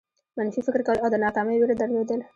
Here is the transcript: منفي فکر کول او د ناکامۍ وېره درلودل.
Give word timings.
منفي 0.37 0.61
فکر 0.67 0.81
کول 0.87 0.97
او 1.03 1.07
د 1.11 1.15
ناکامۍ 1.25 1.55
وېره 1.57 1.75
درلودل. 1.77 2.19